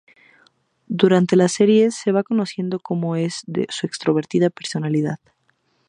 Durante 0.87 1.35
la 1.35 1.47
serie 1.47 1.91
se 1.91 2.11
va 2.11 2.23
conociendo 2.23 2.79
cómo 2.79 3.15
es 3.15 3.41
su 3.69 3.85
extrovertida 3.85 4.49
personalidad. 4.49 5.19